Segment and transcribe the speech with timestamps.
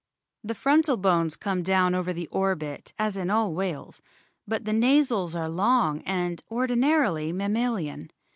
[0.43, 4.01] The frontal bones come down over the orbit as in all whales;
[4.47, 8.09] but the nasals are long and, ordinarily, mammalian.